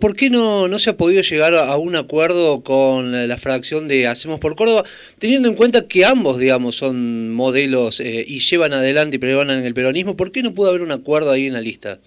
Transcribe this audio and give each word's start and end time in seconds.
¿Por 0.00 0.14
qué 0.14 0.30
no, 0.30 0.68
no 0.68 0.78
se 0.78 0.90
ha 0.90 0.96
podido 0.96 1.22
llegar 1.22 1.56
a 1.56 1.76
un 1.76 1.96
acuerdo 1.96 2.62
con 2.62 3.10
la 3.10 3.36
fracción 3.36 3.88
de 3.88 4.06
Hacemos 4.06 4.38
por 4.38 4.54
Córdoba, 4.54 4.84
teniendo 5.18 5.48
en 5.48 5.56
cuenta 5.56 5.88
que 5.88 6.04
ambos, 6.04 6.38
digamos, 6.38 6.76
son 6.76 7.34
modelos 7.34 7.98
eh, 7.98 8.24
y 8.24 8.38
llevan 8.38 8.74
adelante 8.74 9.16
y 9.16 9.18
pregonan 9.18 9.58
en 9.58 9.64
el 9.64 9.74
peronismo? 9.74 10.16
¿Por 10.16 10.30
qué 10.30 10.44
no 10.44 10.54
pudo 10.54 10.68
haber 10.68 10.82
un 10.82 10.92
acuerdo 10.92 11.32
ahí 11.32 11.46
en 11.46 11.54
la 11.54 11.60
lista? 11.60 11.98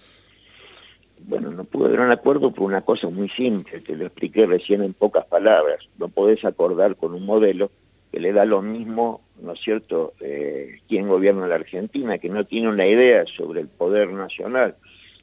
Bueno, 1.26 1.50
no 1.50 1.64
pudo 1.64 1.84
haber 1.84 2.00
un 2.00 2.10
acuerdo 2.10 2.50
por 2.50 2.64
una 2.64 2.80
cosa 2.80 3.10
muy 3.10 3.28
simple, 3.28 3.80
te 3.80 3.94
lo 3.94 4.06
expliqué 4.06 4.46
recién 4.46 4.82
en 4.82 4.94
pocas 4.94 5.26
palabras. 5.26 5.80
No 5.98 6.08
podés 6.08 6.42
acordar 6.46 6.96
con 6.96 7.12
un 7.12 7.26
modelo 7.26 7.70
que 8.10 8.20
le 8.20 8.32
da 8.32 8.46
lo 8.46 8.62
mismo, 8.62 9.20
¿no 9.42 9.52
es 9.52 9.60
cierto?, 9.60 10.14
eh, 10.20 10.78
quien 10.88 11.08
gobierna 11.08 11.46
la 11.46 11.56
Argentina, 11.56 12.16
que 12.16 12.30
no 12.30 12.42
tiene 12.44 12.70
una 12.70 12.86
idea 12.86 13.26
sobre 13.36 13.60
el 13.60 13.68
poder 13.68 14.10
nacional 14.14 14.76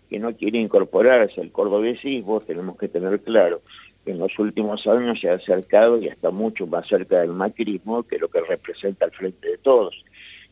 que 0.09 0.19
no 0.19 0.35
quiere 0.35 0.59
incorporarse 0.59 1.39
al 1.39 1.51
cordobesismo, 1.51 2.41
tenemos 2.41 2.77
que 2.77 2.87
tener 2.87 3.21
claro 3.21 3.61
que 4.03 4.11
en 4.11 4.19
los 4.19 4.37
últimos 4.39 4.86
años 4.87 5.19
se 5.19 5.29
ha 5.29 5.36
acercado 5.36 6.01
y 6.01 6.07
está 6.07 6.31
mucho 6.31 6.65
más 6.65 6.87
cerca 6.87 7.19
del 7.19 7.33
macrismo 7.33 8.04
que 8.04 8.17
lo 8.17 8.27
que 8.29 8.41
representa 8.41 9.05
al 9.05 9.11
frente 9.11 9.50
de 9.50 9.57
todos. 9.57 10.03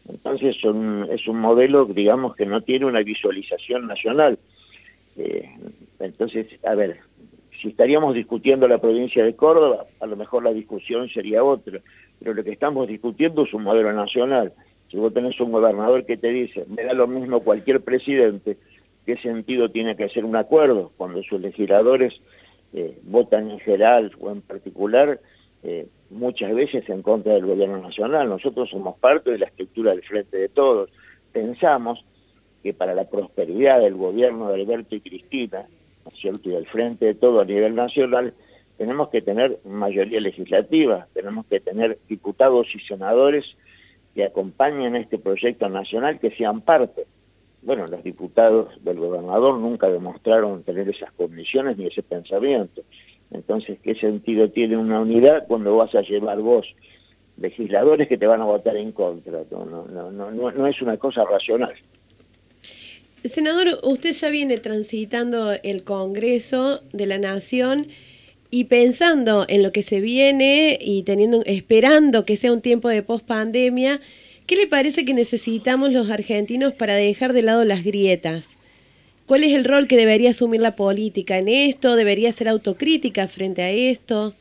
Entonces 0.08 0.56
es 0.56 1.28
un 1.28 1.40
modelo, 1.40 1.86
digamos, 1.86 2.36
que 2.36 2.46
no 2.46 2.62
tiene 2.62 2.86
una 2.86 3.02
visualización 3.02 3.88
nacional. 3.88 4.38
Eh, 5.18 5.50
entonces, 6.00 6.48
a 6.64 6.76
ver, 6.76 7.00
si 7.62 7.70
estaríamos 7.70 8.14
discutiendo 8.14 8.68
la 8.68 8.78
provincia 8.78 9.24
de 9.24 9.36
Córdoba, 9.36 9.86
a 10.00 10.06
lo 10.06 10.16
mejor 10.16 10.44
la 10.44 10.54
discusión 10.54 11.10
sería 11.10 11.44
otra, 11.44 11.80
pero 12.20 12.34
lo 12.34 12.44
que 12.44 12.52
estamos 12.52 12.88
discutiendo 12.88 13.44
es 13.44 13.54
un 13.54 13.64
modelo 13.64 13.92
nacional. 13.94 14.54
Si 14.90 14.98
vos 14.98 15.14
tenés 15.14 15.40
un 15.42 15.52
gobernador 15.52 16.06
que 16.06 16.18
te 16.18 16.30
dice, 16.30 16.66
me 16.70 16.84
da 16.84 16.94
lo 16.94 17.08
mismo 17.08 17.42
cualquier 17.42 17.82
presidente, 17.82 18.58
¿Qué 19.08 19.16
sentido 19.20 19.70
tiene 19.70 19.96
que 19.96 20.04
hacer 20.04 20.26
un 20.26 20.36
acuerdo 20.36 20.92
cuando 20.98 21.24
sus 21.24 21.40
legisladores 21.40 22.14
eh, 22.74 23.00
votan 23.04 23.50
en 23.50 23.60
general 23.60 24.12
o 24.20 24.30
en 24.30 24.42
particular 24.42 25.22
eh, 25.64 25.88
muchas 26.10 26.54
veces 26.54 26.90
en 26.90 27.04
contra 27.04 27.36
del 27.36 27.46
gobierno 27.46 27.82
nacional? 27.82 28.28
Nosotros 28.28 28.70
somos 28.70 28.98
parte 28.98 29.32
de 29.32 29.38
la 29.38 29.46
estructura 29.46 29.92
del 29.92 30.04
Frente 30.04 30.36
de 30.36 30.50
Todos. 30.50 30.90
Pensamos 31.32 32.04
que 32.62 32.74
para 32.74 32.94
la 32.94 33.06
prosperidad 33.06 33.80
del 33.80 33.96
gobierno 33.96 34.50
de 34.50 34.56
Alberto 34.56 34.94
y 34.94 35.00
Cristina, 35.00 35.66
cierto? 36.20 36.50
y 36.50 36.52
del 36.52 36.68
Frente 36.68 37.06
de 37.06 37.16
Todos 37.16 37.44
a 37.44 37.46
nivel 37.46 37.76
nacional, 37.76 38.34
tenemos 38.78 39.08
que 39.08 39.22
tener 39.22 39.58
mayoría 39.64 40.20
legislativa, 40.20 41.08
tenemos 41.14 41.46
que 41.46 41.62
tener 41.62 41.98
diputados 42.10 42.68
y 42.76 42.82
senadores 42.82 43.46
que 44.14 44.26
acompañen 44.26 44.98
este 44.98 45.18
proyecto 45.18 45.70
nacional, 45.70 46.20
que 46.20 46.32
sean 46.32 46.60
parte 46.60 47.06
bueno, 47.62 47.88
los 47.88 48.04
diputados 48.04 48.68
del 48.84 49.00
gobernador 49.00 49.58
nunca 49.60 49.90
demostraron 49.90 50.64
tener 50.64 50.88
esas 50.90 51.12
condiciones 51.14 51.78
ni 51.78 51.88
ese 51.88 52.04
pensamiento. 52.04 52.84
Entonces, 53.32 53.78
¿qué 53.84 53.96
sentido 53.96 54.50
tiene 54.50 54.78
una 54.78 55.02
unidad 55.02 55.46
cuando 55.48 55.76
vas 55.76 55.94
a 55.96 56.02
llevar 56.02 56.40
vos 56.40 56.66
legisladores 57.38 58.08
que 58.08 58.18
te 58.18 58.26
van 58.26 58.42
a 58.42 58.46
votar 58.46 58.78
en 58.78 58.92
contra? 58.92 59.42
No, 59.52 59.66
no, 59.66 60.12
no, 60.12 60.32
no, 60.32 60.68
es 60.68 60.82
una 60.82 60.98
cosa 60.98 61.26
racional. 61.26 61.74
Senador, 63.24 63.80
usted 63.84 64.14
ya 64.14 64.30
viene 64.30 64.58
transitando 64.58 65.52
el 65.52 65.84
Congreso 65.84 66.82
de 66.94 67.06
la 67.08 67.18
Nación 67.18 67.88
y 68.50 68.66
pensando 68.66 69.46
en 69.50 69.64
lo 69.64 69.74
que 69.74 69.84
se 69.84 70.00
viene 70.00 70.78
y 70.80 71.04
teniendo 71.04 71.44
esperando 71.46 72.24
que 72.24 72.38
sea 72.38 72.54
un 72.54 72.62
tiempo 72.62 72.88
de 72.88 73.04
pospandemia, 73.04 74.00
¿Qué 74.48 74.56
le 74.56 74.66
parece 74.66 75.04
que 75.04 75.14
necesitamos 75.14 75.92
los 75.92 76.10
argentinos 76.10 76.72
para 76.72 76.96
dejar 76.96 77.34
de 77.34 77.42
lado 77.42 77.66
las 77.66 77.84
grietas? 77.84 78.58
¿Cuál 79.26 79.44
es 79.44 79.52
el 79.52 79.66
rol 79.66 79.90
que 79.90 79.98
debería 79.98 80.30
asumir 80.30 80.62
la 80.62 80.78
política 80.78 81.38
en 81.38 81.50
esto? 81.50 81.98
¿Debería 81.98 82.32
ser 82.32 82.48
autocrítica 82.48 83.28
frente 83.28 83.62
a 83.62 83.72
esto? 83.72 84.34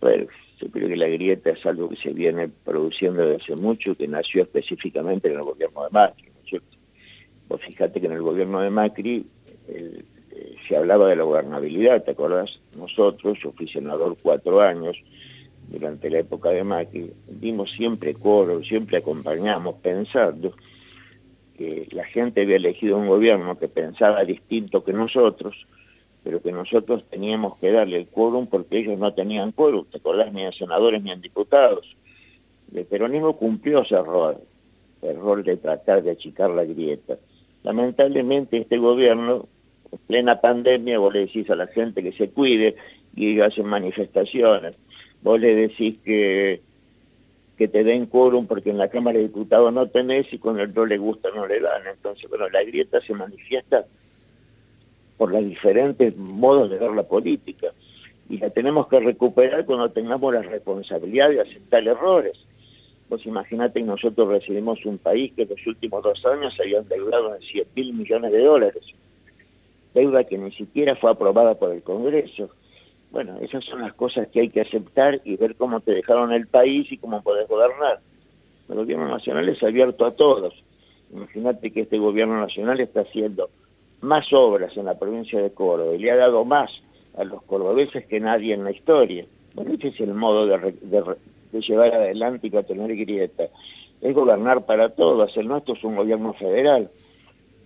Bueno, 0.00 0.26
yo 0.58 0.70
creo 0.70 0.88
que 0.88 0.96
la 0.96 1.06
grieta 1.06 1.50
es 1.50 1.66
algo 1.66 1.90
que 1.90 1.96
se 1.96 2.14
viene 2.14 2.48
produciendo 2.64 3.26
desde 3.26 3.44
hace 3.44 3.56
mucho, 3.56 3.94
que 3.94 4.08
nació 4.08 4.44
específicamente 4.44 5.28
en 5.28 5.36
el 5.36 5.42
gobierno 5.42 5.84
de 5.84 5.90
Macri, 5.90 6.24
¿no? 6.24 6.60
Vos 7.48 7.60
fíjate 7.60 8.00
que 8.00 8.06
en 8.06 8.12
el 8.12 8.22
gobierno 8.22 8.60
de 8.62 8.70
Macri 8.70 9.26
eh, 9.68 10.02
se 10.66 10.76
hablaba 10.76 11.08
de 11.10 11.16
la 11.16 11.24
gobernabilidad, 11.24 12.02
¿te 12.04 12.12
acordás? 12.12 12.58
Nosotros, 12.74 13.38
yo 13.42 13.52
fui 13.52 13.68
senador 13.68 14.16
cuatro 14.22 14.62
años, 14.62 14.96
durante 15.68 16.10
la 16.10 16.20
época 16.20 16.50
de 16.50 16.64
Macri, 16.64 17.12
dimos 17.28 17.70
siempre 17.72 18.14
coro, 18.14 18.62
siempre 18.62 18.98
acompañamos 18.98 19.76
pensando 19.76 20.54
que 21.56 21.88
la 21.90 22.04
gente 22.04 22.42
había 22.42 22.56
elegido 22.56 22.98
un 22.98 23.08
gobierno 23.08 23.58
que 23.58 23.68
pensaba 23.68 24.24
distinto 24.24 24.84
que 24.84 24.92
nosotros, 24.92 25.66
pero 26.22 26.42
que 26.42 26.52
nosotros 26.52 27.04
teníamos 27.08 27.56
que 27.58 27.70
darle 27.70 27.98
el 27.98 28.06
quórum 28.08 28.46
porque 28.46 28.78
ellos 28.78 28.98
no 28.98 29.12
tenían 29.14 29.52
quórum, 29.52 29.86
¿te 29.86 29.98
acordás? 29.98 30.32
Ni 30.32 30.44
en 30.44 30.52
senadores 30.52 31.02
ni 31.02 31.10
en 31.10 31.20
diputados. 31.20 31.96
El 32.74 32.84
peronismo 32.84 33.36
cumplió 33.36 33.82
ese 33.82 33.94
error, 33.94 34.40
error 35.02 35.42
de 35.42 35.56
tratar 35.56 36.02
de 36.02 36.10
achicar 36.10 36.50
la 36.50 36.64
grieta. 36.64 37.16
Lamentablemente 37.62 38.58
este 38.58 38.76
gobierno, 38.76 39.48
en 39.90 39.98
plena 40.06 40.40
pandemia, 40.40 40.98
vos 40.98 41.14
le 41.14 41.20
decís 41.20 41.48
a 41.50 41.56
la 41.56 41.68
gente 41.68 42.02
que 42.02 42.12
se 42.12 42.30
cuide 42.30 42.76
y 43.14 43.32
ellos 43.32 43.46
hacen 43.46 43.66
manifestaciones 43.66 44.74
vos 45.26 45.40
le 45.40 45.56
decís 45.56 45.98
que, 46.04 46.60
que 47.58 47.66
te 47.66 47.82
den 47.82 48.06
quórum 48.06 48.46
porque 48.46 48.70
en 48.70 48.78
la 48.78 48.86
Cámara 48.86 49.18
de 49.18 49.24
Diputados 49.24 49.72
no 49.72 49.88
tenés 49.88 50.32
y 50.32 50.38
con 50.38 50.60
el 50.60 50.72
no 50.72 50.86
le 50.86 50.98
gusta 50.98 51.30
no 51.34 51.48
le 51.48 51.58
dan. 51.58 51.82
Entonces, 51.84 52.30
bueno, 52.30 52.48
la 52.48 52.62
grieta 52.62 53.00
se 53.00 53.12
manifiesta 53.12 53.84
por 55.16 55.32
los 55.32 55.44
diferentes 55.44 56.16
modos 56.16 56.70
de 56.70 56.78
ver 56.78 56.92
la 56.92 57.02
política 57.02 57.72
y 58.28 58.38
la 58.38 58.50
tenemos 58.50 58.86
que 58.86 59.00
recuperar 59.00 59.64
cuando 59.64 59.90
tengamos 59.90 60.32
la 60.32 60.42
responsabilidad 60.42 61.30
de 61.30 61.40
aceptar 61.40 61.84
errores. 61.84 62.38
Vos 63.08 63.26
imaginate 63.26 63.80
que 63.80 63.86
nosotros 63.86 64.28
recibimos 64.28 64.86
un 64.86 64.98
país 64.98 65.32
que 65.34 65.42
en 65.42 65.48
los 65.48 65.66
últimos 65.66 66.04
dos 66.04 66.24
años 66.24 66.54
se 66.54 66.62
había 66.62 66.78
endeudado 66.78 67.34
en 67.34 67.42
100 67.42 67.66
mil 67.74 67.94
millones 67.94 68.30
de 68.30 68.44
dólares, 68.44 68.84
deuda 69.92 70.22
que 70.22 70.38
ni 70.38 70.52
siquiera 70.52 70.94
fue 70.94 71.10
aprobada 71.10 71.56
por 71.56 71.72
el 71.72 71.82
Congreso 71.82 72.48
bueno, 73.10 73.38
esas 73.40 73.64
son 73.64 73.82
las 73.82 73.94
cosas 73.94 74.28
que 74.28 74.40
hay 74.40 74.48
que 74.50 74.60
aceptar 74.60 75.20
y 75.24 75.36
ver 75.36 75.56
cómo 75.56 75.80
te 75.80 75.92
dejaron 75.92 76.32
el 76.32 76.46
país 76.46 76.90
y 76.90 76.98
cómo 76.98 77.22
podés 77.22 77.48
gobernar. 77.48 78.00
El 78.68 78.74
gobierno 78.74 79.08
nacional 79.08 79.48
es 79.48 79.62
abierto 79.62 80.04
a 80.04 80.12
todos. 80.12 80.54
Imagínate 81.12 81.70
que 81.70 81.82
este 81.82 81.98
gobierno 81.98 82.40
nacional 82.40 82.80
está 82.80 83.02
haciendo 83.02 83.48
más 84.00 84.32
obras 84.32 84.76
en 84.76 84.86
la 84.86 84.98
provincia 84.98 85.40
de 85.40 85.52
Córdoba 85.52 85.94
y 85.94 85.98
le 85.98 86.10
ha 86.10 86.16
dado 86.16 86.44
más 86.44 86.70
a 87.16 87.24
los 87.24 87.42
cordobeses 87.44 88.06
que 88.06 88.20
nadie 88.20 88.54
en 88.54 88.64
la 88.64 88.72
historia. 88.72 89.24
Bueno, 89.54 89.72
ese 89.74 89.88
es 89.88 90.00
el 90.00 90.12
modo 90.12 90.46
de, 90.46 90.74
llevar 91.60 91.94
adelante 91.94 92.48
y 92.48 92.50
no 92.50 92.62
tener 92.62 92.94
grieta. 92.94 93.44
Es 94.02 94.14
gobernar 94.14 94.66
para 94.66 94.90
todos. 94.90 95.34
El 95.36 95.48
nuestro 95.48 95.74
es 95.74 95.84
un 95.84 95.96
gobierno 95.96 96.34
federal. 96.34 96.90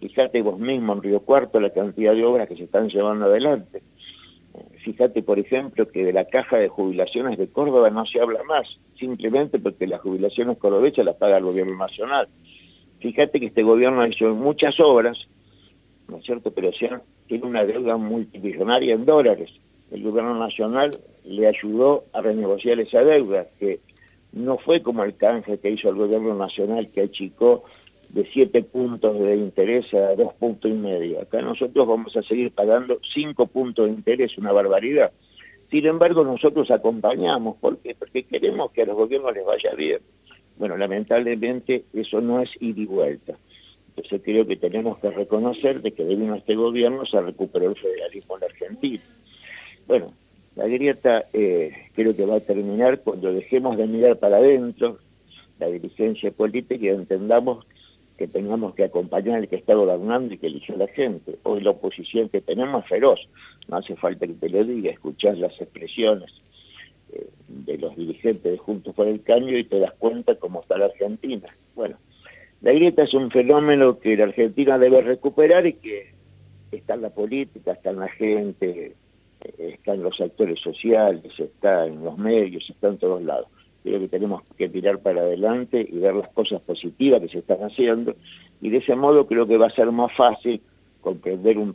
Fíjate 0.00 0.40
vos 0.42 0.58
mismo 0.58 0.92
en 0.92 1.02
Río 1.02 1.20
Cuarto 1.20 1.60
la 1.60 1.70
cantidad 1.70 2.14
de 2.14 2.24
obras 2.24 2.48
que 2.48 2.56
se 2.56 2.64
están 2.64 2.88
llevando 2.88 3.26
adelante. 3.26 3.82
Fíjate, 4.84 5.22
por 5.22 5.38
ejemplo, 5.38 5.88
que 5.88 6.04
de 6.04 6.12
la 6.12 6.24
caja 6.24 6.56
de 6.56 6.68
jubilaciones 6.68 7.38
de 7.38 7.48
Córdoba 7.48 7.90
no 7.90 8.06
se 8.06 8.20
habla 8.20 8.42
más, 8.44 8.66
simplemente 8.98 9.58
porque 9.58 9.86
las 9.86 10.00
jubilaciones 10.00 10.56
cordobesas 10.58 11.04
las 11.04 11.16
paga 11.16 11.36
el 11.36 11.44
gobierno 11.44 11.76
nacional. 11.76 12.28
Fíjate 12.98 13.40
que 13.40 13.46
este 13.46 13.62
gobierno 13.62 14.00
ha 14.00 14.08
hecho 14.08 14.34
muchas 14.34 14.80
obras, 14.80 15.18
¿no 16.08 16.16
es 16.16 16.24
cierto?, 16.24 16.50
pero 16.50 16.70
tiene 17.26 17.46
una 17.46 17.64
deuda 17.64 17.96
multimillonaria 17.96 18.94
en 18.94 19.04
dólares. 19.04 19.50
El 19.90 20.02
gobierno 20.02 20.38
nacional 20.38 20.98
le 21.24 21.46
ayudó 21.46 22.04
a 22.12 22.22
renegociar 22.22 22.80
esa 22.80 23.04
deuda, 23.04 23.46
que 23.58 23.80
no 24.32 24.58
fue 24.58 24.82
como 24.82 25.04
el 25.04 25.16
canje 25.16 25.58
que 25.58 25.70
hizo 25.70 25.90
el 25.90 25.96
gobierno 25.96 26.34
nacional, 26.34 26.88
que 26.90 27.02
achicó 27.02 27.64
de 28.12 28.28
siete 28.32 28.62
puntos 28.62 29.18
de 29.20 29.36
interés 29.36 29.92
a 29.94 30.14
dos 30.16 30.34
puntos 30.34 30.70
y 30.70 30.74
medio. 30.74 31.20
Acá 31.20 31.40
nosotros 31.42 31.86
vamos 31.86 32.16
a 32.16 32.22
seguir 32.22 32.50
pagando 32.52 32.98
cinco 33.14 33.46
puntos 33.46 33.86
de 33.86 33.92
interés, 33.92 34.36
una 34.36 34.52
barbaridad. 34.52 35.12
Sin 35.70 35.86
embargo, 35.86 36.24
nosotros 36.24 36.70
acompañamos. 36.70 37.56
¿Por 37.58 37.78
qué? 37.78 37.94
Porque 37.94 38.24
queremos 38.24 38.72
que 38.72 38.82
a 38.82 38.86
los 38.86 38.96
gobiernos 38.96 39.32
les 39.32 39.46
vaya 39.46 39.72
bien. 39.76 40.00
Bueno, 40.58 40.76
lamentablemente 40.76 41.84
eso 41.94 42.20
no 42.20 42.40
es 42.40 42.50
ida 42.60 42.80
y 42.80 42.86
vuelta. 42.86 43.34
Entonces 43.88 44.20
creo 44.24 44.46
que 44.46 44.56
tenemos 44.56 44.98
que 44.98 45.10
reconocer 45.10 45.80
de 45.80 45.92
que 45.92 46.04
debido 46.04 46.34
a 46.34 46.38
este 46.38 46.54
gobierno 46.54 47.06
se 47.06 47.20
recuperó 47.20 47.70
el 47.70 47.76
federalismo 47.76 48.34
en 48.34 48.40
la 48.40 48.46
Argentina. 48.46 49.02
Bueno, 49.86 50.06
la 50.56 50.66
grieta 50.66 51.26
eh, 51.32 51.72
creo 51.94 52.14
que 52.16 52.26
va 52.26 52.36
a 52.36 52.40
terminar 52.40 53.00
cuando 53.00 53.32
dejemos 53.32 53.76
de 53.76 53.86
mirar 53.86 54.18
para 54.18 54.38
adentro 54.38 54.98
la 55.58 55.68
dirigencia 55.68 56.30
política 56.30 56.84
y 56.84 56.88
entendamos 56.88 57.64
que 58.20 58.28
tengamos 58.28 58.74
que 58.74 58.84
acompañar 58.84 59.38
al 59.38 59.48
que 59.48 59.56
está 59.56 59.72
gobernando 59.72 60.34
y 60.34 60.36
que 60.36 60.48
eligió 60.48 60.76
la 60.76 60.88
gente. 60.88 61.38
Hoy 61.42 61.62
la 61.62 61.70
oposición 61.70 62.28
que 62.28 62.42
tenemos 62.42 62.84
es 62.84 62.90
feroz, 62.90 63.18
no 63.66 63.78
hace 63.78 63.96
falta 63.96 64.26
que 64.26 64.34
te 64.34 64.50
lo 64.50 64.62
diga, 64.62 64.90
escuchar 64.90 65.38
las 65.38 65.58
expresiones 65.58 66.30
eh, 67.14 67.26
de 67.48 67.78
los 67.78 67.96
dirigentes 67.96 68.52
de 68.52 68.58
Juntos 68.58 68.94
por 68.94 69.08
el 69.08 69.22
Cambio 69.22 69.58
y 69.58 69.64
te 69.64 69.78
das 69.78 69.92
cuenta 69.92 70.34
cómo 70.34 70.60
está 70.60 70.76
la 70.76 70.84
Argentina. 70.84 71.48
Bueno, 71.74 71.96
la 72.60 72.74
grieta 72.74 73.04
es 73.04 73.14
un 73.14 73.30
fenómeno 73.30 73.98
que 73.98 74.14
la 74.18 74.24
Argentina 74.24 74.76
debe 74.76 75.00
recuperar 75.00 75.66
y 75.66 75.72
que 75.72 76.12
está 76.72 76.92
en 76.96 77.00
la 77.00 77.14
política, 77.14 77.72
está 77.72 77.88
en 77.88 78.00
la 78.00 78.08
gente, 78.08 78.96
eh, 79.40 79.76
está 79.78 79.94
en 79.94 80.02
los 80.02 80.20
actores 80.20 80.60
sociales, 80.60 81.32
está 81.38 81.86
en 81.86 82.04
los 82.04 82.18
medios, 82.18 82.68
está 82.68 82.88
en 82.88 82.98
todos 82.98 83.22
lados. 83.22 83.48
Creo 83.82 83.98
que 83.98 84.08
tenemos 84.08 84.42
que 84.58 84.68
tirar 84.68 84.98
para 84.98 85.22
adelante 85.22 85.86
y 85.90 85.98
ver 85.98 86.14
las 86.14 86.28
cosas 86.30 86.60
positivas 86.60 87.20
que 87.22 87.28
se 87.28 87.38
están 87.38 87.58
haciendo 87.60 88.14
y 88.60 88.70
de 88.70 88.78
ese 88.78 88.94
modo 88.94 89.26
creo 89.26 89.46
que 89.46 89.56
va 89.56 89.68
a 89.68 89.74
ser 89.74 89.90
más 89.90 90.14
fácil 90.16 90.60
comprender 91.00 91.56
un, 91.58 91.74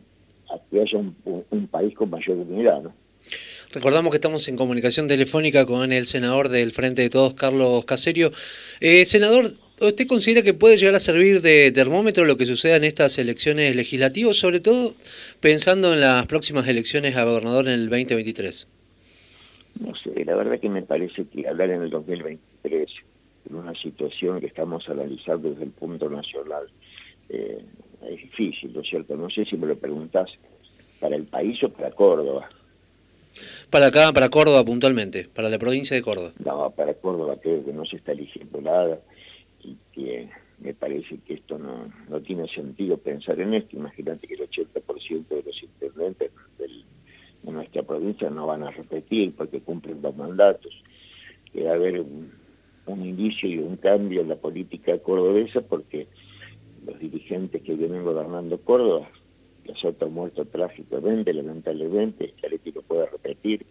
que 0.71 0.81
haya 0.81 0.97
un, 0.97 1.67
país 1.67 1.95
con 1.95 2.09
mayor 2.09 2.37
unidad. 2.37 2.83
Recordamos 3.71 4.11
que 4.11 4.17
estamos 4.17 4.47
en 4.47 4.55
comunicación 4.55 5.07
telefónica 5.07 5.65
con 5.65 5.91
el 5.91 6.05
senador 6.05 6.49
del 6.49 6.71
Frente 6.71 7.01
de 7.01 7.09
Todos, 7.09 7.33
Carlos 7.33 7.83
Caserio. 7.85 8.31
Eh, 8.79 9.03
senador, 9.05 9.51
¿usted 9.81 10.07
considera 10.07 10.43
que 10.43 10.53
puede 10.53 10.77
llegar 10.77 10.95
a 10.95 10.99
servir 10.99 11.41
de 11.41 11.71
termómetro 11.71 12.23
lo 12.23 12.37
que 12.37 12.45
suceda 12.45 12.75
en 12.75 12.83
estas 12.83 13.17
elecciones 13.17 13.75
legislativas, 13.75 14.37
sobre 14.37 14.59
todo 14.59 14.93
pensando 15.39 15.93
en 15.93 16.01
las 16.01 16.25
próximas 16.27 16.67
elecciones 16.67 17.15
a 17.17 17.23
gobernador 17.23 17.67
en 17.67 17.73
el 17.73 17.89
2023? 17.89 18.67
No 19.79 19.93
sé, 19.95 20.23
la 20.23 20.35
verdad 20.35 20.59
que 20.59 20.69
me 20.69 20.83
parece 20.83 21.25
que 21.27 21.47
hablar 21.47 21.69
en 21.69 21.81
el 21.81 21.89
2023, 21.89 22.89
en 23.49 23.55
una 23.55 23.73
situación 23.75 24.39
que 24.39 24.47
estamos 24.47 24.87
analizando 24.89 25.49
desde 25.49 25.63
el 25.63 25.71
punto 25.71 26.09
nacional, 26.09 26.67
eh, 27.29 27.63
es 28.07 28.21
difícil, 28.21 28.73
¿no 28.73 28.81
es 28.81 28.89
cierto? 28.89 29.15
No 29.17 29.29
sé 29.29 29.45
si 29.45 29.57
me 29.57 29.67
lo 29.67 29.77
preguntás 29.77 30.29
para 30.99 31.15
el 31.15 31.25
país 31.25 31.61
o 31.63 31.69
para 31.69 31.91
Córdoba. 31.91 32.49
Para 33.69 33.87
acá, 33.87 34.13
para 34.13 34.29
Córdoba 34.29 34.63
puntualmente, 34.63 35.27
para 35.33 35.49
la 35.49 35.59
provincia 35.59 35.95
de 35.95 36.01
Córdoba. 36.01 36.31
No, 36.43 36.69
para 36.71 36.93
Córdoba 36.93 37.37
creo 37.41 37.65
que 37.65 37.73
no 37.73 37.85
se 37.85 37.97
está 37.97 38.13
eligiendo 38.13 38.61
nada 38.61 38.99
y 39.61 39.75
que 39.93 40.29
me 40.59 40.73
parece 40.73 41.17
que 41.25 41.33
esto 41.33 41.57
no, 41.57 41.91
no 42.09 42.21
tiene 42.21 42.47
sentido 42.47 42.97
pensar 42.97 43.39
en 43.39 43.53
esto. 43.53 43.75
Imagínate 43.75 44.27
que 44.27 44.35
el 44.35 44.49
80% 44.49 45.27
de 45.27 45.43
los 45.43 45.63
intendentes 45.63 46.31
de 46.31 46.34
no 48.21 48.47
van 48.47 48.63
a 48.63 48.71
repetir 48.71 49.33
porque 49.35 49.61
cumplen 49.61 50.01
dos 50.01 50.15
mandatos. 50.15 50.73
Que 51.51 51.63
va 51.63 51.71
a 51.71 51.75
haber 51.75 52.01
un, 52.01 52.31
un 52.87 53.05
indicio 53.05 53.49
y 53.49 53.57
un 53.57 53.77
cambio 53.77 54.21
en 54.21 54.29
la 54.29 54.35
política 54.35 54.97
cordobesa 54.99 55.61
porque 55.61 56.07
los 56.85 56.99
dirigentes 56.99 57.61
que 57.61 57.75
vienen 57.75 58.03
gobernando 58.03 58.57
Córdoba 58.59 59.07
los 59.65 59.83
otros 59.83 60.11
muerto 60.11 60.45
trágicamente, 60.45 61.33
lamentablemente, 61.33 62.33
Chaletti 62.39 62.71
lo 62.71 62.81
puede 62.83 63.07
repetir, 63.07 63.65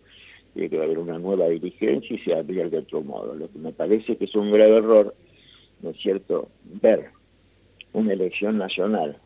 tiene 0.53 0.69
que 0.69 0.83
haber 0.83 0.99
una 0.99 1.19
nueva 1.19 1.49
dirigencia 1.49 2.17
y 2.17 2.19
se 2.19 2.35
abrir 2.35 2.71
de 2.71 2.79
otro 2.79 3.03
modo. 3.03 3.35
Lo 3.35 3.51
que 3.51 3.59
me 3.59 3.73
parece 3.73 4.17
que 4.17 4.25
es 4.25 4.35
un 4.35 4.51
grave 4.51 4.77
error, 4.77 5.15
¿no 5.83 5.91
es 5.91 5.97
cierto?, 5.99 6.49
ver 6.83 7.11
una 7.93 8.13
elección 8.13 8.59
nacional 8.59 9.19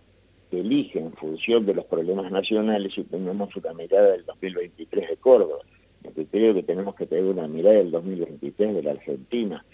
que 0.50 0.60
elige 0.60 0.98
en 0.98 1.12
función 1.12 1.66
de 1.66 1.74
los 1.74 1.84
problemas 1.84 2.30
nacionales 2.30 2.96
y 2.96 3.04
tenemos 3.04 3.54
una 3.56 3.74
mirada 3.74 4.12
del 4.12 4.24
2023 4.24 5.10
de 5.10 5.16
Córdoba, 5.16 5.58
porque 6.02 6.26
creo 6.26 6.54
que 6.54 6.62
tenemos 6.62 6.94
que 6.94 7.06
tener 7.06 7.24
una 7.24 7.46
mirada 7.46 7.76
del 7.76 7.90
2023 7.90 8.74
de 8.74 8.82
la 8.82 8.92
Argentina. 8.92 9.64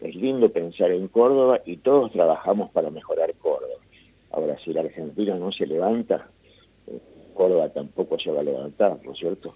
Es 0.00 0.14
lindo 0.14 0.50
pensar 0.50 0.90
en 0.90 1.08
Córdoba 1.08 1.60
y 1.64 1.76
todos 1.76 2.12
trabajamos 2.12 2.70
para 2.70 2.90
mejorar 2.90 3.32
Córdoba. 3.34 3.74
Ahora, 4.32 4.56
si 4.64 4.72
la 4.72 4.80
Argentina 4.80 5.36
no 5.36 5.52
se 5.52 5.66
levanta, 5.66 6.28
eh, 6.86 6.98
Córdoba 7.34 7.68
tampoco 7.68 8.18
se 8.18 8.30
va 8.30 8.40
a 8.40 8.44
levantar, 8.44 8.98
¿no 9.04 9.12
es 9.12 9.18
cierto? 9.18 9.54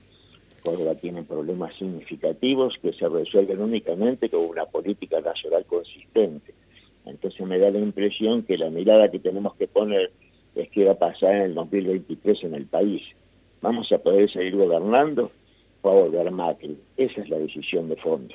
Córdoba 0.62 0.95
tiene 0.95 1.23
problemas 1.23 1.75
significativos 1.77 2.75
que 2.81 2.93
se 2.93 3.09
resuelven 3.09 3.61
únicamente 3.61 4.29
con 4.29 4.49
una 4.49 4.67
política 4.67 5.21
nacional 5.21 5.65
consistente. 5.67 6.55
Entonces 7.05 7.47
me 7.47 7.59
da 7.59 7.71
la 7.71 7.79
impresión 7.79 8.45
que 8.45 8.56
la 8.56 8.71
mirada 8.71 9.11
que 9.11 9.19
tenemos 9.19 9.55
que 9.56 9.69
poner 9.69 10.11
es 10.55 10.69
que 10.71 10.85
va 10.85 10.93
a 10.93 10.99
pasar 10.99 11.35
en 11.35 11.43
el 11.43 11.55
2023 11.55 12.45
en 12.45 12.55
el 12.55 12.67
país. 12.67 13.03
¿Vamos 13.61 13.91
a 13.93 13.99
poder 13.99 14.31
seguir 14.31 14.56
gobernando 14.56 15.31
o 15.83 15.91
a 15.91 15.95
volver 15.95 16.31
Macri? 16.31 16.79
Esa 16.97 17.23
es 17.23 17.29
la 17.29 17.39
decisión 17.39 17.89
de 17.89 17.97
fondo. 17.97 18.35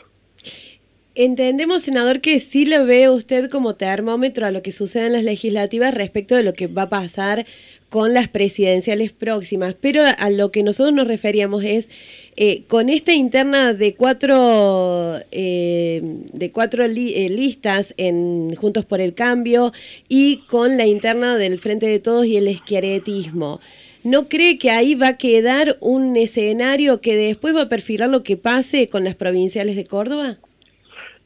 Entendemos, 1.21 1.81
senador, 1.81 2.21
que 2.21 2.39
sí 2.39 2.63
le 2.63 2.81
ve 2.81 3.09
usted 3.09 3.49
como 3.49 3.75
termómetro 3.75 4.45
a 4.45 4.51
lo 4.51 4.61
que 4.61 4.71
sucede 4.71 5.07
en 5.07 5.11
las 5.11 5.25
legislativas 5.25 5.93
respecto 5.93 6.33
de 6.33 6.43
lo 6.43 6.53
que 6.53 6.67
va 6.67 6.83
a 6.83 6.89
pasar 6.89 7.45
con 7.89 8.13
las 8.13 8.29
presidenciales 8.29 9.11
próximas, 9.11 9.75
pero 9.81 10.03
a 10.05 10.29
lo 10.29 10.49
que 10.49 10.63
nosotros 10.63 10.95
nos 10.95 11.09
referíamos 11.09 11.65
es 11.65 11.89
eh, 12.37 12.63
con 12.69 12.87
esta 12.87 13.11
interna 13.11 13.73
de 13.73 13.95
cuatro 13.95 15.19
eh, 15.33 16.01
de 16.31 16.51
cuatro 16.51 16.85
eh, 16.85 17.27
listas 17.29 17.93
en 17.97 18.55
Juntos 18.55 18.85
por 18.85 19.01
el 19.01 19.13
Cambio 19.13 19.73
y 20.07 20.45
con 20.47 20.77
la 20.77 20.85
interna 20.85 21.37
del 21.37 21.57
Frente 21.57 21.87
de 21.87 21.99
Todos 21.99 22.27
y 22.27 22.37
el 22.37 22.47
esquiaretismo. 22.47 23.59
¿No 24.05 24.29
cree 24.29 24.57
que 24.57 24.71
ahí 24.71 24.95
va 24.95 25.09
a 25.09 25.17
quedar 25.17 25.75
un 25.81 26.15
escenario 26.15 27.01
que 27.01 27.17
después 27.17 27.53
va 27.53 27.63
a 27.63 27.69
perfilar 27.69 28.07
lo 28.09 28.23
que 28.23 28.37
pase 28.37 28.87
con 28.87 29.03
las 29.03 29.15
provinciales 29.15 29.75
de 29.75 29.83
Córdoba? 29.83 30.37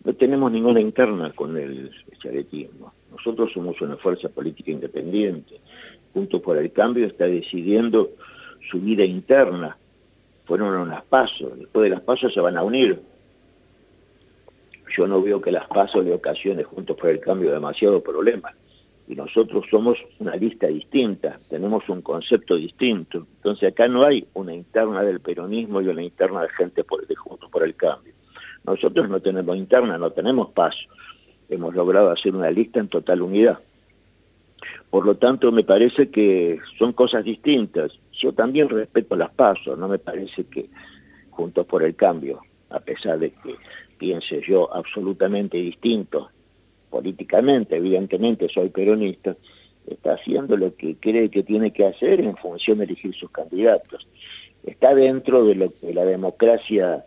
No 0.03 0.13
tenemos 0.13 0.51
ninguna 0.51 0.81
interna 0.81 1.31
con 1.31 1.57
el 1.57 1.89
charetismo. 2.21 2.93
Nosotros 3.11 3.51
somos 3.53 3.79
una 3.81 3.95
fuerza 3.95 4.27
política 4.27 4.71
independiente. 4.71 5.61
Junto 6.13 6.41
por 6.41 6.57
el 6.57 6.71
Cambio 6.73 7.05
está 7.07 7.25
decidiendo 7.25 8.09
su 8.69 8.79
vida 8.81 9.05
interna. 9.05 9.77
Fueron 10.45 10.75
unas 10.75 11.05
pasos. 11.05 11.57
Después 11.57 11.83
de 11.83 11.89
las 11.91 12.01
pasos 12.01 12.33
se 12.33 12.41
van 12.41 12.57
a 12.57 12.63
unir. 12.63 12.99
Yo 14.95 15.07
no 15.07 15.21
veo 15.21 15.39
que 15.41 15.51
las 15.51 15.67
pasos 15.67 16.03
le 16.03 16.13
ocasionen 16.13 16.65
Juntos 16.65 16.97
por 16.97 17.09
el 17.09 17.21
Cambio 17.21 17.51
demasiado 17.51 18.03
problema. 18.03 18.51
Y 19.07 19.15
nosotros 19.15 19.65
somos 19.69 19.97
una 20.19 20.35
lista 20.35 20.67
distinta, 20.67 21.37
tenemos 21.49 21.87
un 21.89 22.01
concepto 22.01 22.55
distinto. 22.55 23.25
Entonces 23.37 23.71
acá 23.71 23.87
no 23.87 24.05
hay 24.05 24.25
una 24.33 24.53
interna 24.53 25.01
del 25.01 25.19
peronismo 25.19 25.81
y 25.81 25.87
una 25.87 26.03
interna 26.03 26.41
de 26.41 26.49
gente 26.49 26.83
por, 26.83 27.05
de 27.07 27.15
Juntos 27.15 27.49
por 27.49 27.63
el 27.63 27.75
Cambio 27.75 28.12
nosotros 28.65 29.09
no 29.09 29.19
tenemos 29.19 29.57
interna, 29.57 29.97
no 29.97 30.11
tenemos 30.11 30.51
paso. 30.51 30.79
Hemos 31.49 31.75
logrado 31.75 32.11
hacer 32.11 32.35
una 32.35 32.49
lista 32.49 32.79
en 32.79 32.87
total 32.87 33.21
unidad. 33.21 33.59
Por 34.89 35.05
lo 35.05 35.15
tanto, 35.15 35.51
me 35.51 35.63
parece 35.63 36.09
que 36.09 36.59
son 36.77 36.93
cosas 36.93 37.23
distintas. 37.23 37.91
Yo 38.11 38.31
también 38.33 38.69
respeto 38.69 39.15
las 39.15 39.31
pasos, 39.31 39.77
no 39.77 39.87
me 39.87 39.99
parece 39.99 40.45
que 40.45 40.69
Juntos 41.31 41.65
por 41.65 41.83
el 41.83 41.95
Cambio, 41.95 42.41
a 42.69 42.79
pesar 42.79 43.17
de 43.17 43.31
que 43.31 43.55
piense 43.97 44.41
yo 44.47 44.73
absolutamente 44.73 45.57
distinto 45.57 46.29
políticamente, 46.89 47.77
evidentemente 47.77 48.47
soy 48.49 48.69
peronista, 48.69 49.35
está 49.87 50.13
haciendo 50.13 50.55
lo 50.55 50.75
que 50.75 50.95
cree 50.97 51.29
que 51.29 51.41
tiene 51.41 51.73
que 51.73 51.87
hacer 51.87 52.21
en 52.21 52.37
función 52.37 52.77
de 52.77 52.85
elegir 52.85 53.15
sus 53.15 53.31
candidatos. 53.31 54.07
Está 54.63 54.93
dentro 54.93 55.43
de 55.43 55.55
lo 55.55 55.73
que 55.73 55.91
la 55.93 56.05
democracia 56.05 57.03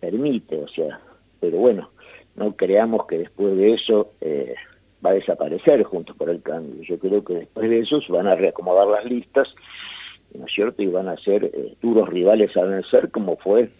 permite, 0.00 0.56
o 0.56 0.68
sea, 0.68 1.00
pero 1.46 1.58
bueno, 1.58 1.90
no 2.34 2.56
creamos 2.56 3.06
que 3.06 3.18
después 3.18 3.56
de 3.56 3.74
eso 3.74 4.10
eh, 4.20 4.56
va 5.04 5.10
a 5.10 5.14
desaparecer 5.14 5.84
Juntos 5.84 6.16
por 6.16 6.28
el 6.28 6.42
Cambio. 6.42 6.82
Yo 6.82 6.98
creo 6.98 7.22
que 7.22 7.34
después 7.34 7.70
de 7.70 7.78
eso 7.78 8.00
se 8.00 8.12
van 8.12 8.26
a 8.26 8.34
reacomodar 8.34 8.88
las 8.88 9.04
listas, 9.04 9.54
¿no 10.34 10.44
es 10.46 10.52
cierto? 10.52 10.82
Y 10.82 10.86
van 10.86 11.08
a 11.08 11.16
ser 11.18 11.44
eh, 11.44 11.76
duros 11.80 12.08
rivales 12.08 12.56
a 12.56 12.64
vencer, 12.64 13.12
como 13.12 13.36
fue 13.36 13.70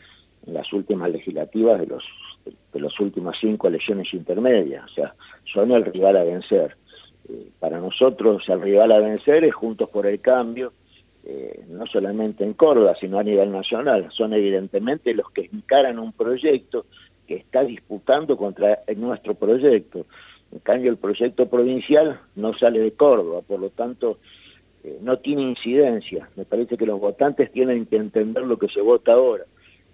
en 0.47 0.55
las 0.55 0.73
últimas 0.73 1.11
legislativas 1.11 1.81
de 1.81 1.87
los 1.87 2.05
de 2.73 2.79
las 2.79 3.01
últimas 3.01 3.37
cinco 3.41 3.67
elecciones 3.67 4.15
intermedias. 4.15 4.85
O 4.85 4.95
sea, 4.95 5.15
son 5.53 5.73
el 5.73 5.85
rival 5.85 6.17
a 6.17 6.23
vencer. 6.23 6.77
Eh, 7.29 7.49
para 7.59 7.81
nosotros 7.81 8.45
el 8.49 8.63
rival 8.63 8.93
a 8.93 9.01
vencer 9.01 9.43
es 9.43 9.53
Juntos 9.53 9.89
por 9.89 10.07
el 10.07 10.21
Cambio, 10.21 10.73
no 11.67 11.85
solamente 11.89 12.45
en 12.45 12.53
Córdoba, 12.53 12.95
sino 13.01 13.19
a 13.19 13.25
nivel 13.25 13.51
nacional. 13.51 14.07
Son 14.13 14.33
evidentemente 14.33 15.13
los 15.13 15.29
que 15.33 15.51
encaran 15.53 15.99
un 15.99 16.13
proyecto 16.13 16.87
que 17.27 17.37
está 17.37 17.65
disputando 17.65 18.37
contra 18.37 18.81
nuestro 18.97 19.35
proyecto. 19.35 20.07
En 20.53 20.61
cambio, 20.61 20.91
el 20.91 20.97
proyecto 20.97 21.49
provincial 21.49 22.21
no 22.35 22.57
sale 22.57 22.81
de 22.81 22.93
Córdoba, 22.93 23.43
por 23.43 23.61
lo 23.61 23.71
tanto, 23.71 24.19
eh, 24.85 24.99
no 25.03 25.19
tiene 25.19 25.43
incidencia. 25.43 26.29
Me 26.37 26.45
parece 26.45 26.77
que 26.77 26.87
los 26.87 27.01
votantes 27.01 27.51
tienen 27.51 27.87
que 27.87 27.97
entender 27.97 28.45
lo 28.45 28.59
que 28.59 28.69
se 28.69 28.81
vota 28.81 29.15
ahora. 29.15 29.45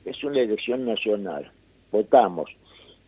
Es 0.04 0.22
una 0.22 0.40
elección 0.40 0.84
nacional. 0.84 1.50
Votamos 1.90 2.50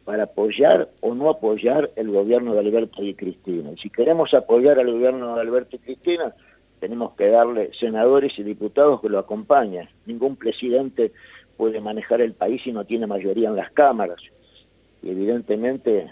para 0.04 0.24
apoyar 0.24 0.88
o 1.00 1.14
no 1.14 1.30
apoyar 1.30 1.90
el 1.96 2.10
gobierno 2.10 2.54
de 2.54 2.60
Alberto 2.60 3.02
y 3.02 3.14
Cristina. 3.14 3.70
Y 3.72 3.78
si 3.78 3.90
queremos 3.90 4.32
apoyar 4.34 4.78
al 4.78 4.92
gobierno 4.92 5.34
de 5.34 5.40
Alberto 5.40 5.76
y 5.76 5.78
Cristina, 5.80 6.34
tenemos 6.80 7.12
que 7.14 7.28
darle 7.28 7.70
senadores 7.78 8.38
y 8.38 8.42
diputados 8.42 9.00
que 9.00 9.08
lo 9.08 9.18
acompañen. 9.18 9.88
Ningún 10.06 10.36
presidente 10.36 11.12
puede 11.56 11.80
manejar 11.80 12.20
el 12.20 12.32
país 12.32 12.62
si 12.62 12.72
no 12.72 12.84
tiene 12.84 13.06
mayoría 13.06 13.48
en 13.48 13.56
las 13.56 13.70
cámaras. 13.72 14.20
Y 15.02 15.10
evidentemente 15.10 16.10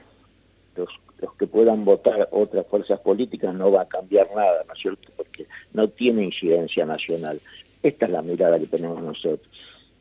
los, 0.76 0.88
los 1.18 1.34
que 1.34 1.46
puedan 1.46 1.84
votar 1.84 2.28
otras 2.30 2.66
fuerzas 2.66 3.00
políticas 3.00 3.54
no 3.54 3.70
va 3.70 3.82
a 3.82 3.88
cambiar 3.88 4.28
nada, 4.34 4.64
¿no 4.66 4.74
es 4.74 4.80
cierto? 4.80 5.08
Porque 5.16 5.46
no 5.72 5.88
tiene 5.88 6.24
incidencia 6.24 6.84
nacional. 6.84 7.40
Esta 7.82 8.06
es 8.06 8.12
la 8.12 8.22
mirada 8.22 8.58
que 8.58 8.66
tenemos 8.66 9.02
nosotros. 9.02 9.48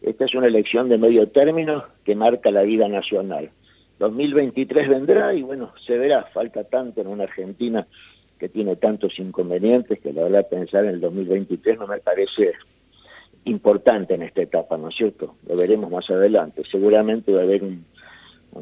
Esta 0.01 0.25
es 0.25 0.33
una 0.33 0.47
elección 0.47 0.89
de 0.89 0.97
medio 0.97 1.27
término 1.29 1.85
que 2.03 2.15
marca 2.15 2.49
la 2.51 2.63
vida 2.63 2.87
nacional. 2.87 3.51
2023 3.99 4.89
vendrá 4.89 5.33
y 5.33 5.43
bueno, 5.43 5.73
se 5.85 5.95
verá, 5.97 6.23
falta 6.33 6.63
tanto 6.63 7.01
en 7.01 7.07
una 7.07 7.25
Argentina 7.25 7.85
que 8.39 8.49
tiene 8.49 8.75
tantos 8.75 9.19
inconvenientes 9.19 9.99
que 9.99 10.11
la 10.11 10.23
verdad 10.23 10.49
pensar 10.49 10.85
en 10.85 10.95
el 10.95 11.01
2023 11.01 11.77
no 11.77 11.85
me 11.85 11.99
parece 11.99 12.53
importante 13.45 14.13
en 14.13 14.23
esta 14.23 14.41
etapa, 14.41 14.77
¿no 14.77 14.89
es 14.89 14.95
cierto? 14.95 15.35
Lo 15.47 15.55
veremos 15.55 15.89
más 15.89 16.09
adelante. 16.09 16.63
Seguramente 16.69 17.33
va 17.33 17.41
a 17.41 17.43
haber 17.43 17.63
un, 17.63 17.85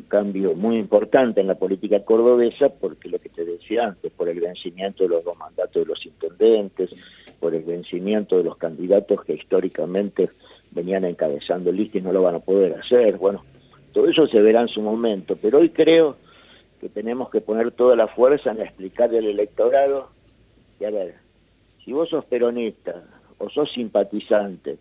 cambio 0.07 0.53
muy 0.53 0.77
importante 0.77 1.41
en 1.41 1.47
la 1.47 1.55
política 1.55 2.03
cordobesa 2.05 2.69
porque 2.69 3.09
lo 3.09 3.17
que 3.17 3.29
te 3.29 3.43
decía 3.43 3.85
antes, 3.85 4.11
por 4.11 4.29
el 4.29 4.39
vencimiento 4.39 5.03
de 5.03 5.09
los 5.09 5.23
dos 5.23 5.35
mandatos 5.35 5.81
de 5.81 5.85
los 5.85 6.05
intendentes, 6.05 6.91
por 7.39 7.55
el 7.55 7.63
vencimiento 7.63 8.37
de 8.37 8.43
los 8.43 8.55
candidatos 8.57 9.23
que 9.25 9.33
históricamente 9.33 10.29
venían 10.71 11.05
encabezando 11.05 11.71
lista 11.71 11.97
y 11.97 12.01
no 12.01 12.13
lo 12.13 12.21
van 12.21 12.35
a 12.35 12.39
poder 12.39 12.79
hacer. 12.79 13.17
Bueno, 13.17 13.43
todo 13.91 14.07
eso 14.07 14.27
se 14.27 14.39
verá 14.39 14.61
en 14.61 14.67
su 14.67 14.81
momento, 14.81 15.35
pero 15.41 15.57
hoy 15.57 15.69
creo 15.69 16.17
que 16.79 16.89
tenemos 16.89 17.31
que 17.31 17.41
poner 17.41 17.71
toda 17.71 17.95
la 17.95 18.07
fuerza 18.07 18.51
en 18.51 18.61
explicarle 18.61 19.17
al 19.17 19.25
electorado 19.25 20.09
que, 20.77 20.85
a 20.85 20.91
ver, 20.91 21.15
si 21.83 21.93
vos 21.93 22.09
sos 22.09 22.25
peronista, 22.25 23.03
o 23.39 23.49
sos 23.49 23.71
simpatizante 23.73 24.77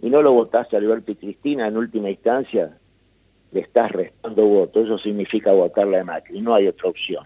y 0.00 0.10
no 0.10 0.22
lo 0.22 0.32
votaste 0.32 0.76
a 0.76 0.78
Alberto 0.78 1.12
y 1.12 1.16
Cristina 1.16 1.66
en 1.66 1.76
última 1.76 2.10
instancia, 2.10 2.76
le 3.52 3.60
estás 3.60 3.90
restando 3.90 4.44
votos. 4.44 4.84
Eso 4.84 4.98
significa 4.98 5.52
votarle 5.52 5.98
a 5.98 6.04
Macri, 6.04 6.40
no 6.40 6.54
hay 6.54 6.68
otra 6.68 6.90
opción. 6.90 7.24